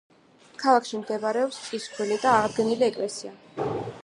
[0.63, 3.37] ქალაქში მდებარეობს წისქვილი და აღდგენილი ეკლესია.